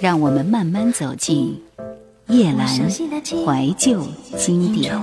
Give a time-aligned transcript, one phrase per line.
[0.00, 1.60] 让我们慢慢走进
[2.28, 4.94] 叶阑怀旧经典。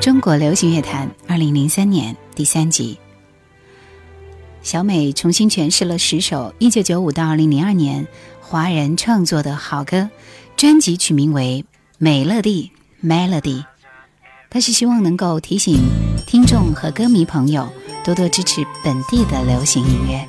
[0.00, 2.98] 中国流行乐坛，二零零三年第三集。
[4.62, 8.08] 小美重新诠释了十首一九九五到二零零二年
[8.40, 10.10] 华人创作的好歌，
[10.56, 11.64] 专辑取名为
[11.98, 12.72] 《美乐蒂》
[13.06, 13.64] （Melody）。
[14.50, 15.78] 她是希望能够提醒
[16.26, 17.68] 听众和歌迷朋友
[18.04, 20.28] 多多支持本地的流行音乐。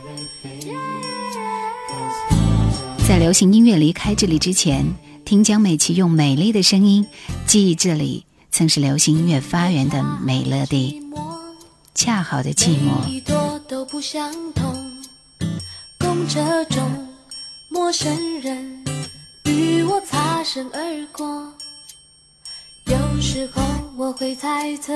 [3.08, 4.86] 在流行音乐离开这里之前，
[5.26, 7.06] 听江美琪用美丽的声音
[7.46, 11.02] 记忆这里曾是流行音乐发源的美乐蒂。
[11.94, 13.22] 恰好的寂寞。
[13.68, 14.76] 都不相同。
[16.00, 16.82] 公车中，
[17.70, 18.84] 陌生人
[19.46, 21.52] 与我擦身而过。
[22.86, 23.64] 有时候
[23.98, 24.94] 我会猜测，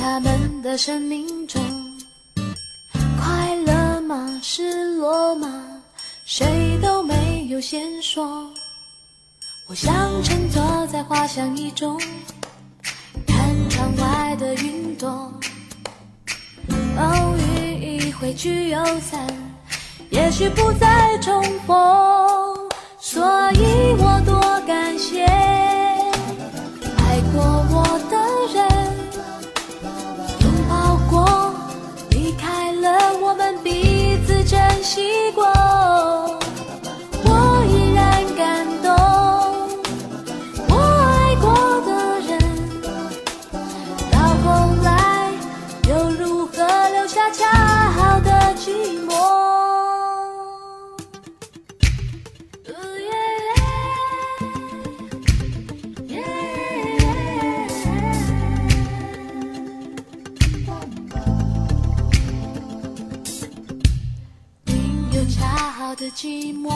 [0.00, 1.62] 他们的生命中，
[3.22, 4.40] 快乐吗？
[4.42, 5.62] 失落吗？
[6.24, 8.50] 谁都没有先说。
[9.66, 12.00] 我想乘坐在花香一中，
[13.26, 13.36] 看
[13.68, 15.30] 窗外的云朵。
[16.96, 19.26] 偶遇一回聚又散，
[20.08, 21.76] 也许不再重逢，
[22.98, 25.26] 所以我多感谢
[34.92, 35.59] 习惯
[66.00, 66.72] 的寂寞，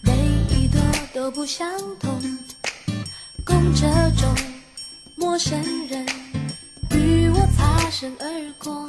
[0.00, 0.12] 每
[0.50, 0.80] 一朵
[1.14, 2.20] 都不相同。
[3.44, 4.34] 公车中，
[5.14, 5.56] 陌生
[5.86, 6.04] 人
[6.90, 8.88] 与我擦身而过。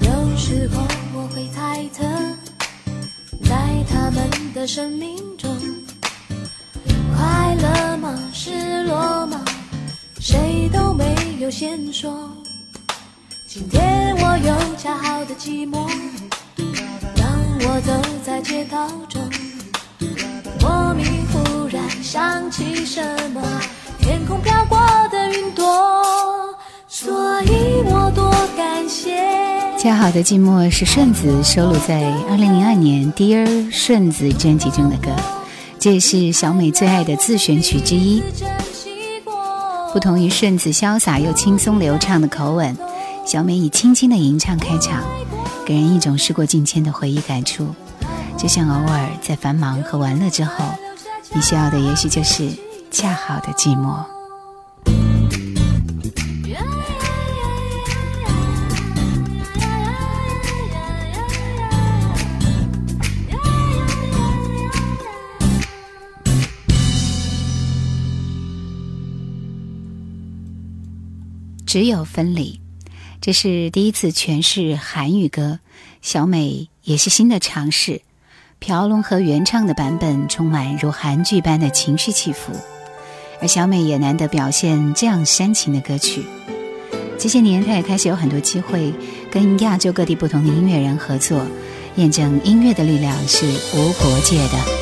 [0.00, 0.84] 有时候
[1.14, 2.02] 我会猜测，
[3.44, 5.56] 在他们的生命中，
[7.14, 8.28] 快乐吗？
[8.32, 9.40] 失落吗？
[10.18, 12.28] 谁都没有先说。
[13.46, 15.88] 今天我又恰好的寂寞。
[17.64, 17.92] 我走
[18.24, 19.22] 在街道中，
[20.60, 23.00] 莫名忽然想起什
[23.32, 23.40] 么，
[24.00, 24.78] 天空飘过
[25.10, 25.64] 的云朵，
[26.88, 29.16] 所以我多感谢。
[29.78, 35.10] 恰好的寂寞是顺子收录在二零零二年《Dear 顺子》专辑中的歌，
[35.78, 38.22] 这也是小美最爱的自选曲之一。
[39.92, 42.76] 不同于顺子潇洒又轻松流畅的口吻，
[43.24, 45.00] 小美以轻轻的吟唱开场。
[45.72, 47.74] 给人一种时过境迁的回忆感触，
[48.36, 50.62] 就像偶尔在繁忙和玩乐之后，
[51.32, 52.46] 你需要的也许就是
[52.90, 54.04] 恰好的寂寞。
[71.64, 72.61] 只有分离。
[73.22, 75.60] 这是第一次诠释韩语歌，
[76.00, 78.02] 小美也是新的尝试。
[78.58, 82.52] 朴龙和原唱的版本充满如韩剧般的情绪起伏，
[83.40, 86.24] 而小美也难得表现这样煽情的歌曲。
[87.16, 88.92] 这些年，她也开始有很多机会
[89.30, 91.46] 跟亚洲各地不同的音乐人合作，
[91.94, 93.46] 验证音乐的力量是
[93.76, 94.81] 无国界的。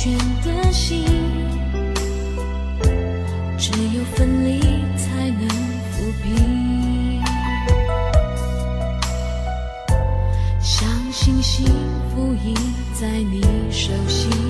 [0.00, 1.04] 全的心
[3.58, 4.60] 只有分离
[4.96, 5.48] 才能
[5.90, 7.20] 抚平。
[10.60, 11.66] 相信幸
[12.14, 12.54] 福已
[12.94, 13.42] 在你
[13.72, 14.47] 手心。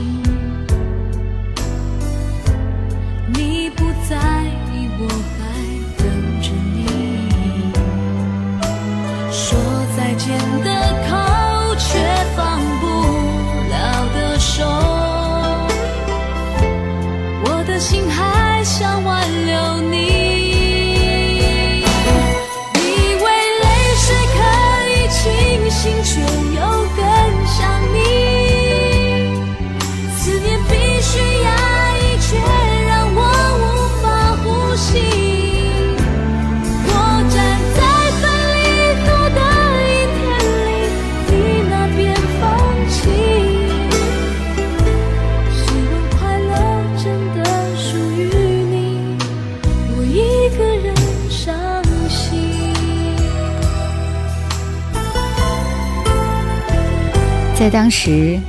[57.68, 58.40] 在当时，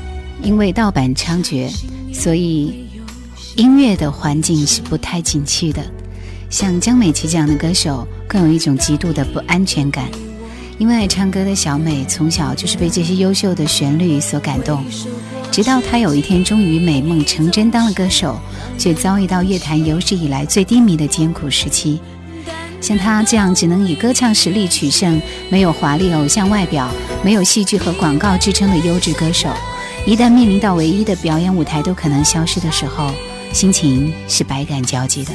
[0.42, 1.70] 因为盗版猖獗，
[2.14, 2.88] 所以
[3.58, 5.84] 音乐的环境是不太景气的。
[6.50, 10.06] 像江美琪这样的歌手，更有一种极度的不安全感。
[10.78, 14.86] 因为爱唱歌的小美从小就是被这些优秀的旋律所感动，
[15.52, 18.40] 直到她有一天终于美梦成真当了歌手，
[18.78, 22.00] 却遭遇到乐坛有史以来最低迷的艰苦时期。
[22.82, 26.90] 像她这样只能以歌唱实力取胜、没有华丽偶像外表、
[27.24, 29.50] 没有戏剧和广告支撑的优质歌手，
[30.06, 33.12] 一旦面临到唯一的表演舞台都可能消失的时候，
[33.52, 35.32] 心情是百感交集的。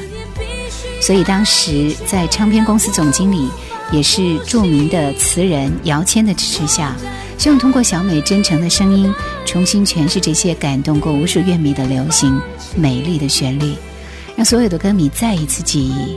[1.00, 3.50] 所以当时在唱片公司总经理，
[3.92, 6.96] 也是著名的词人姚谦的支持下，
[7.36, 9.12] 希望通过小美真诚的声音，
[9.44, 12.40] 重新诠释这些感动过无数乐迷的流行
[12.74, 13.74] 美丽的旋律，
[14.34, 16.16] 让所有的歌迷再一次记忆。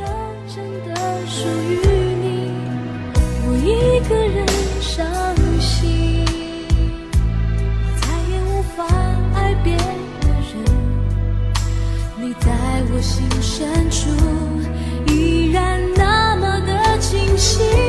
[13.07, 14.09] 心深处
[15.07, 17.86] 依然那么的清晰。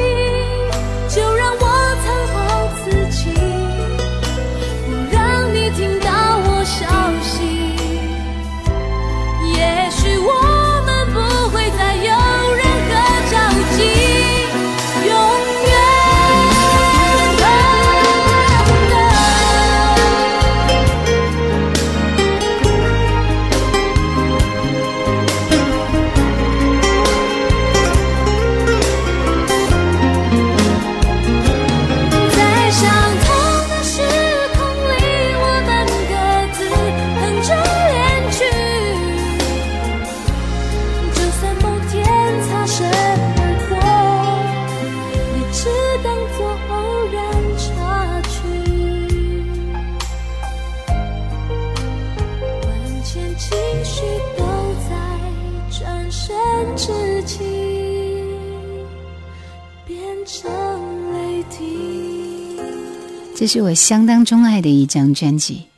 [63.34, 65.68] 这是我相当钟爱的一张专辑，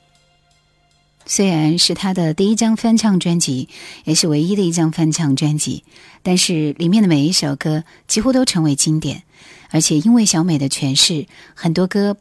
[1.25, 3.69] 虽然是他的第一张翻唱专辑，
[4.05, 5.85] 也是唯一的一张翻唱专辑，
[6.25, 9.23] 但是里面的每一首歌几乎都成为经典，
[9.71, 12.17] 而且因为小美的诠释，很多歌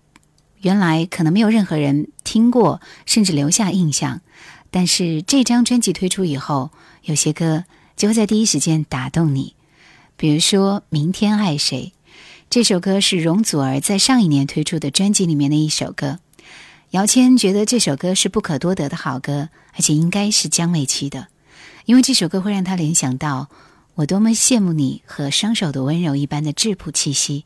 [0.61, 4.21] 原来可能没有任何人听过，甚至留下印象，
[4.69, 6.69] 但是这张专辑推出以后，
[7.03, 7.63] 有些歌
[7.95, 9.55] 就会在第一时间打动你，
[10.15, 11.93] 比如说《明天爱谁》。
[12.49, 16.17] 这首歌是容祖儿在上一年推出的专辑里面的一首歌，
[16.89, 21.27] 姚谦觉得这首歌是不可多得的好歌，而且应该是江美琪的，
[21.85, 23.49] 因为这首歌会让他联想到
[23.93, 27.45] 我多么羡慕你和双手的温柔一般的质朴气息。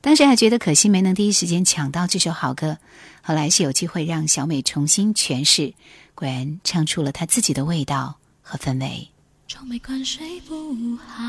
[0.00, 2.78] 当时还觉得可惜没能第一时间抢到这首好歌，
[3.22, 5.72] 后来是有机会让小美重新诠释，
[6.16, 9.08] 果然唱出了她自己的味道和氛围。
[9.68, 11.22] 没关睡不好，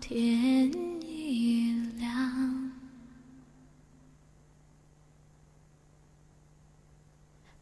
[0.00, 0.70] 天
[1.02, 2.37] 已亮，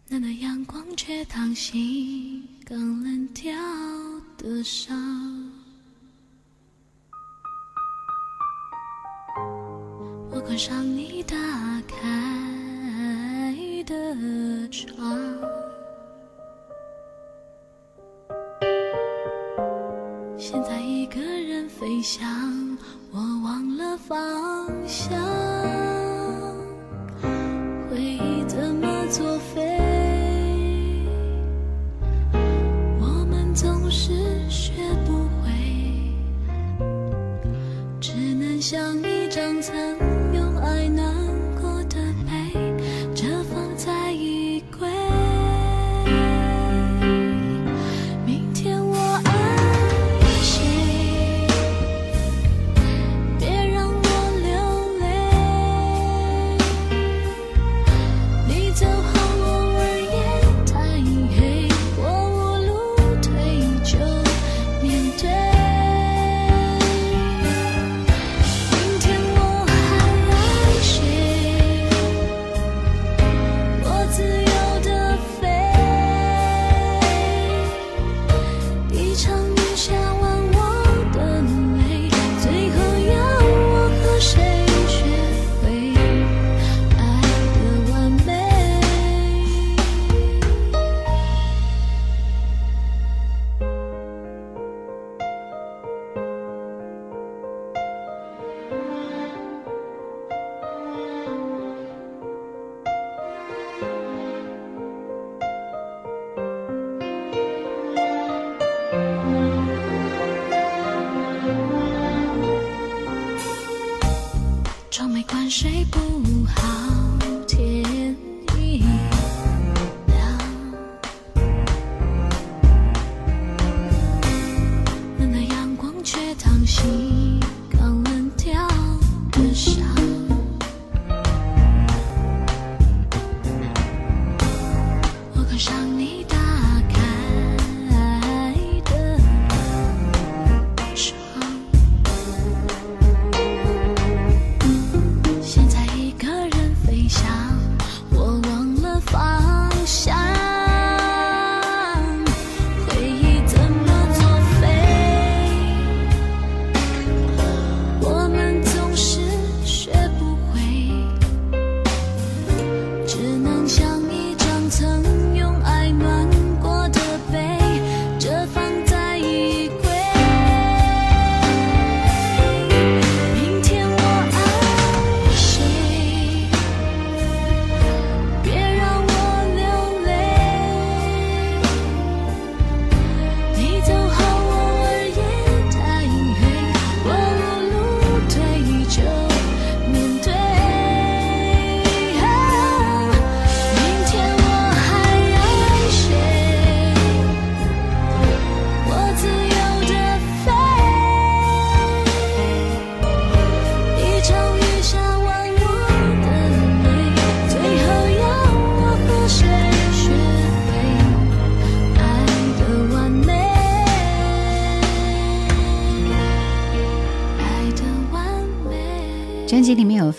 [0.08, 3.52] 暖的阳光却烫醒刚冷掉
[4.38, 4.96] 的伤。
[10.30, 11.36] 我关上你打
[11.88, 11.96] 开
[13.84, 14.96] 的窗，
[20.38, 22.78] 现在一个人飞翔。
[23.10, 25.10] 我忘了方向，
[38.68, 39.76] 像一张曾
[40.34, 41.25] 用爱那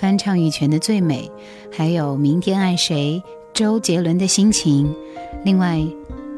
[0.07, 1.29] 翻唱羽泉的《最美》，
[1.77, 3.21] 还有《明天爱谁》，
[3.53, 4.95] 周杰伦的心情，
[5.43, 5.85] 另外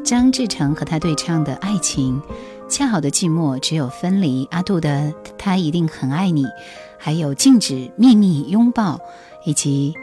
[0.03, 2.19] 张志成和他对唱的《爱情》，
[2.67, 4.89] 恰好的寂寞只有分离，阿杜的
[5.38, 6.45] 《他一定很爱你》，
[6.97, 8.99] 还有禁止秘密拥抱，
[9.45, 9.93] 以及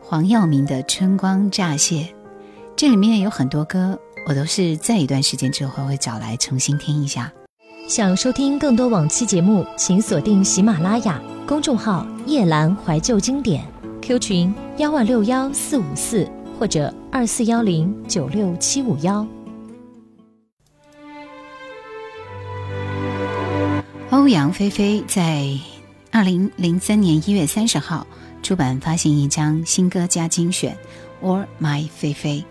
[0.00, 1.96] 黄耀明的《春光乍泄》。
[2.76, 7.30] 这里面有很多歌，我都是在一段时间之后会找来重新听一下。
[7.90, 13.66] 想收听更多往期节目，请锁定喜马拉雅公众号“夜阑怀旧经典
[14.00, 16.24] ”，Q 群幺万六幺四五四
[16.56, 19.26] 或者二四幺零九六七五幺。
[24.10, 25.48] 欧阳菲菲在
[26.12, 28.06] 二零零三年一月三十号
[28.40, 30.78] 出版发行一张新歌加精选
[31.26, 32.44] 《Or My 菲菲》。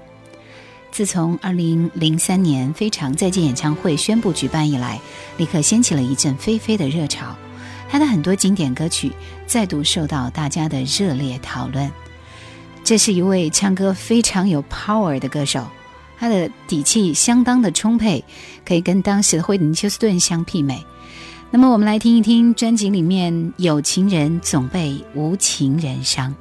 [0.92, 5.00] 自从二零零三年《非常再见》演唱会宣布举办以来，
[5.38, 7.36] 立刻掀起了一阵飞飞的热潮。
[7.90, 9.12] 他的很多经典歌曲
[9.48, 11.90] 再度受到大家的热烈讨论。
[12.84, 15.68] 这是一位唱歌非常有 power 的歌手，
[16.18, 18.24] 他的底气相当的充沛，
[18.66, 20.86] 可以跟当时的惠灵休斯顿相媲美。
[21.52, 26.36] 那么，我们来听一听专辑里面有情人总被无情人伤。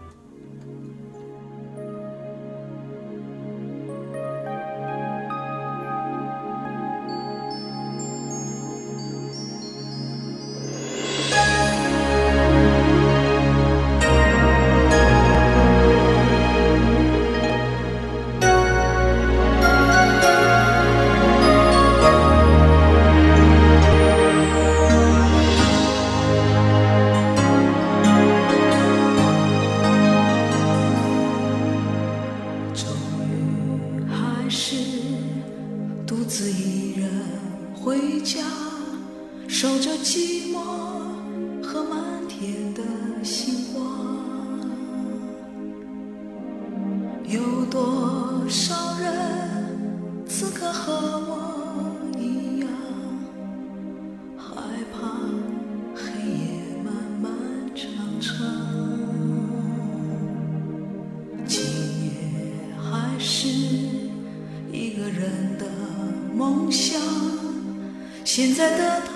[68.59, 69.08] 在的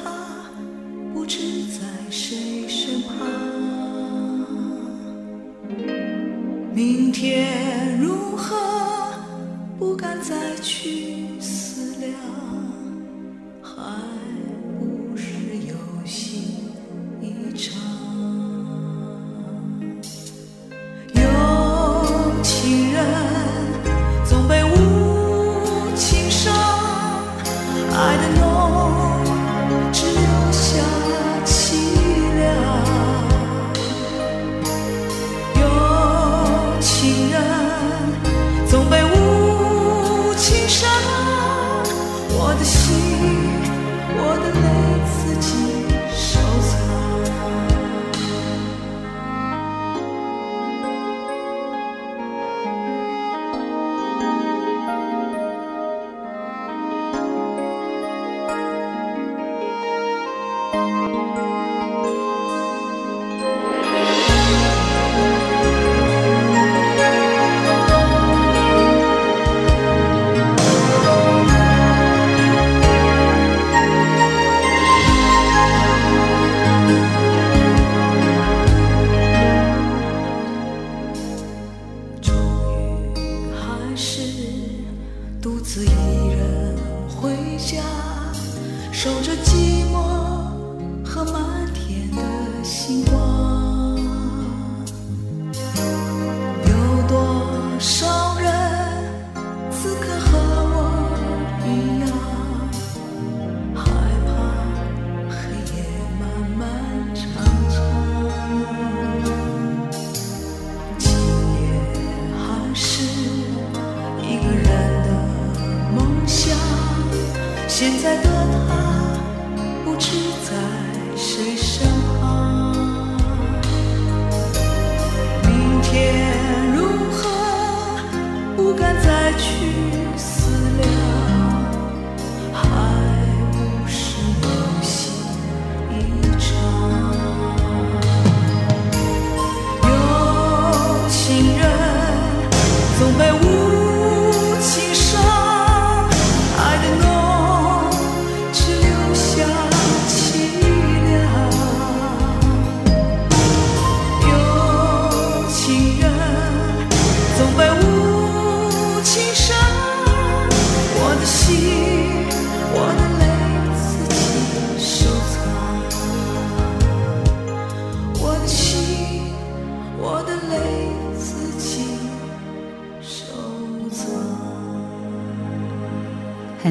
[89.02, 89.81] 守着寂寞。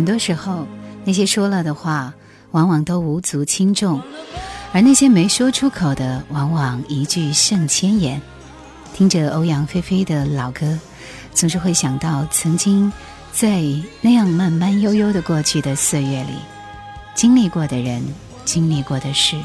[0.02, 0.66] 很多时候，
[1.06, 2.12] 那些说了的话，
[2.54, 4.02] 往往都无足轻重，
[4.74, 8.20] 而那些没说出口的，往往一句胜千言。
[8.96, 10.80] 听着欧阳菲菲的老歌，
[11.36, 12.92] 总是会想到曾经
[13.32, 13.62] 在
[14.02, 16.34] 那样慢慢悠悠的过去的岁月里，
[17.14, 18.02] 经历过的人，
[18.44, 19.40] 经历过的事，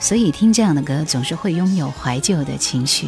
[0.00, 3.06] 所以听这样的歌，总是会拥有怀旧的情绪。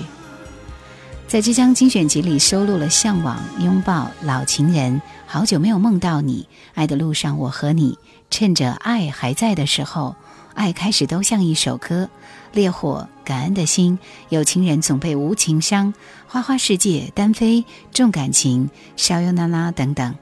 [1.34, 4.92] 在这张精选集里收录了《向往》《拥抱》《老情人》
[5.26, 6.42] 《好久没有梦到你》
[6.74, 7.94] 《爱的路上我和你》，
[8.30, 10.14] 趁着爱还在的时候，
[10.54, 12.04] 爱开始都像一首歌，
[12.52, 15.88] 《烈火》《感恩的心》《有情人总被无情伤》
[16.28, 17.56] 《花花世界》《单飞》
[17.92, 20.14] 《重感情》《小优娜娜》等等，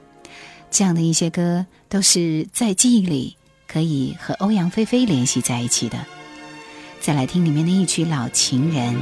[0.71, 5.99] 这样的一些歌都是在记忆里可以和欧阳菲菲联系在一起的。
[6.99, 8.95] 再来听里面的一曲《老情人》。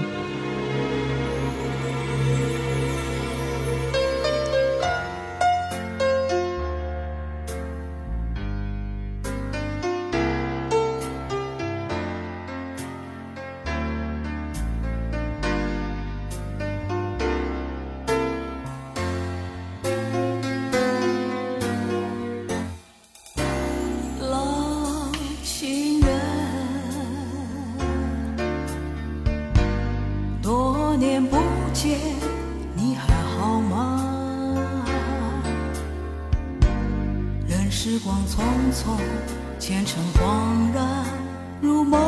[38.74, 38.98] 从
[39.60, 41.06] 前尘恍然
[41.62, 42.00] 如梦，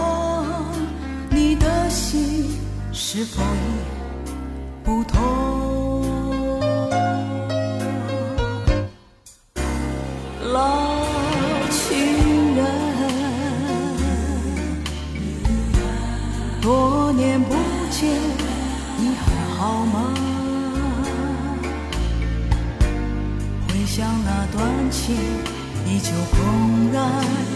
[1.30, 2.58] 你的心
[2.94, 3.58] 是否已
[4.82, 5.20] 不痛？
[10.54, 11.02] 老
[11.70, 12.66] 情人，
[16.62, 17.54] 多年不
[17.92, 18.10] 见，
[18.98, 20.14] 你还好吗？
[23.68, 25.18] 回想那段情。
[25.86, 27.12] 依旧怦然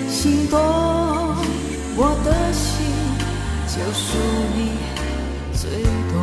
[0.10, 0.60] 心动
[1.96, 2.86] 我的心
[3.68, 4.18] 就属
[4.56, 4.78] 你
[5.54, 6.14] 最懂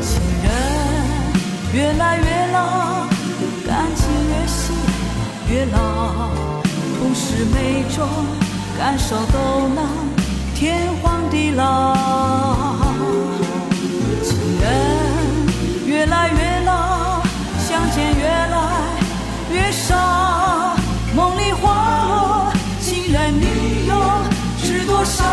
[0.00, 0.10] 情
[0.42, 0.46] 人
[1.74, 3.06] 越来越老
[3.66, 4.74] 感情越陷
[5.50, 6.30] 越牢
[6.98, 8.08] 不是每种
[8.78, 10.12] 感受都能
[10.54, 12.71] 天荒地老。
[19.92, 20.76] 啊
[21.14, 23.94] 梦里花落心然你又
[24.62, 25.24] 知多少？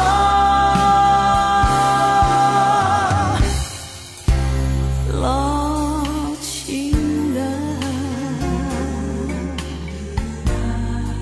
[5.21, 6.03] 老
[6.41, 6.91] 情
[7.33, 7.37] 人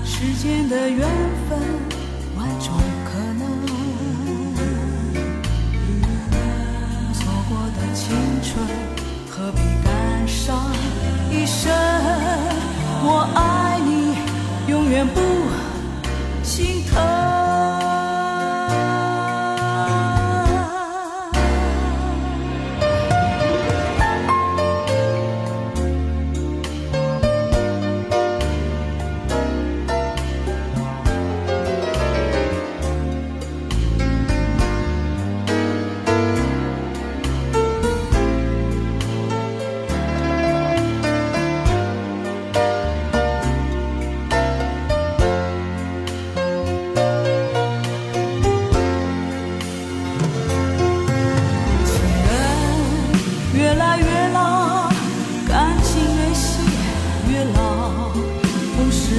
[0.04, 1.00] 世间的缘
[1.48, 1.58] 分
[2.36, 2.72] 万种
[3.04, 3.42] 可能
[7.14, 8.06] 错过的青
[8.42, 8.64] 春
[9.28, 9.88] 何必感
[10.28, 10.72] 伤？
[11.30, 11.70] 一生
[13.00, 13.57] 我爱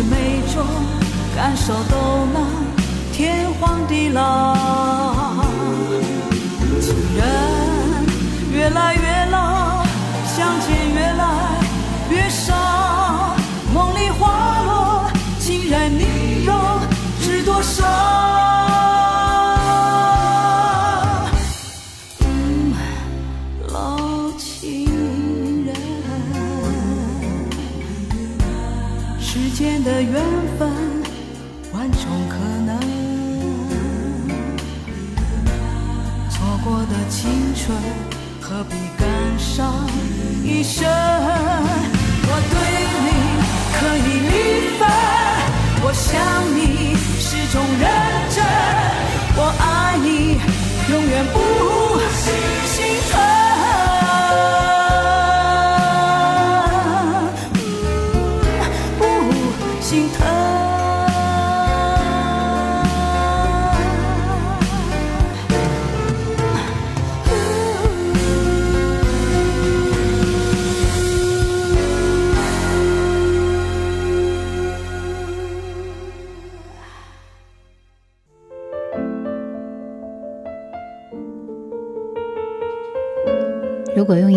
[0.03, 0.65] 每种
[1.35, 2.47] 感受都能
[3.11, 5.08] 天荒地老。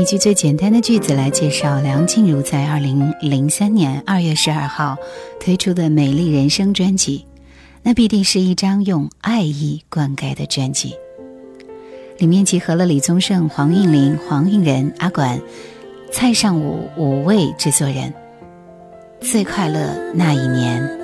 [0.02, 4.96] 一句最简单的句子来介绍梁静茹在二零零三年二月十二号
[5.38, 7.24] 推出的《美丽人生》专辑，
[7.84, 10.92] 那必定是一张用爱意灌溉的专辑。
[12.18, 15.40] 里面集合了李宗盛、黄韵玲、黄韵仁、阿管、
[16.10, 18.12] 蔡尚武五位制作人。
[19.20, 21.01] 最快乐那一年。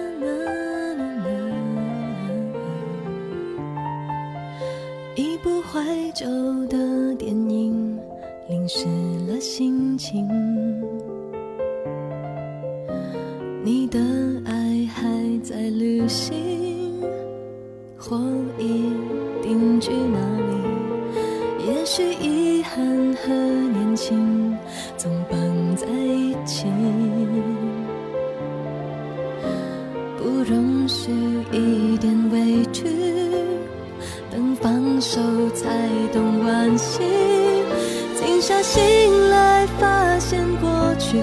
[41.10, 41.16] 去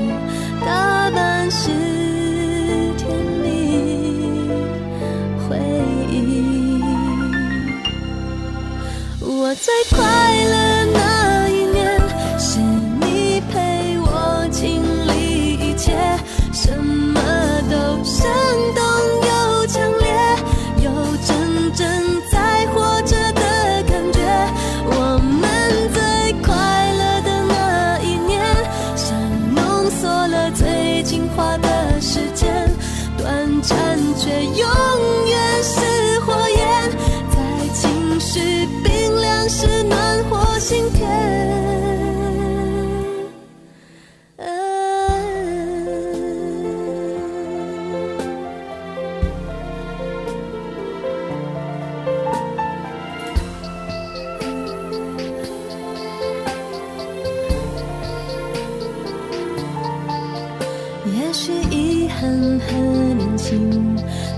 [0.66, 1.95] 打扮世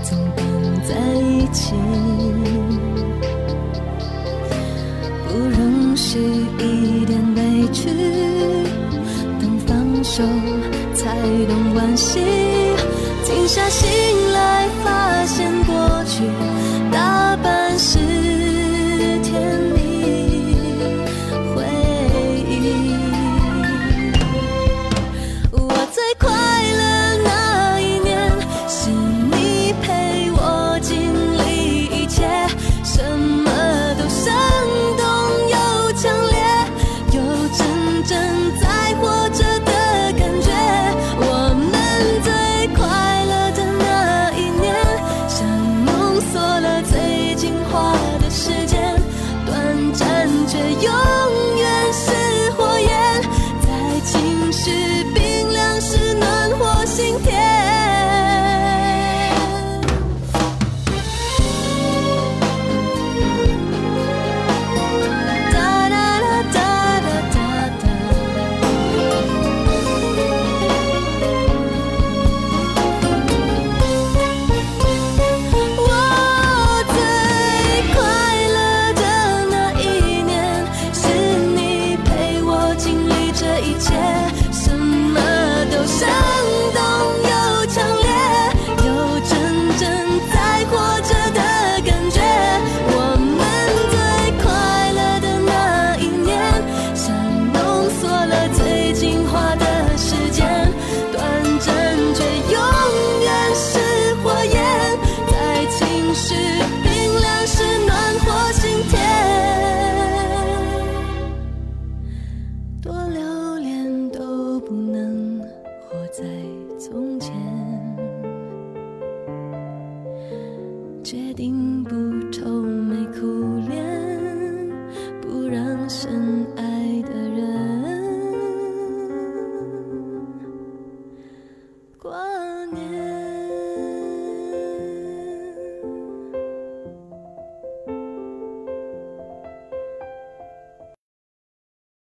[0.02, 0.44] 总绑
[0.82, 1.74] 在一起，
[5.26, 6.18] 不容许
[6.58, 7.88] 一点委屈，
[9.40, 10.22] 等放手
[10.94, 12.37] 才懂惋惜。